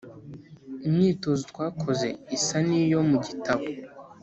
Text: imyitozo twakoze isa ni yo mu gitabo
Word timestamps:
imyitozo 0.87 1.41
twakoze 1.51 2.07
isa 2.37 2.57
ni 2.67 2.79
yo 2.91 2.99
mu 3.09 3.17
gitabo 3.25 3.65